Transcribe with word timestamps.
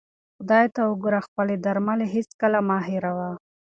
خدای 0.37 0.65
ته 0.75 0.81
وګوره 0.89 1.17
او 1.21 1.25
خپلې 1.27 1.55
درملې 1.65 2.07
هیڅکله 2.15 2.59
مه 2.67 2.77
هېروه. 2.87 3.29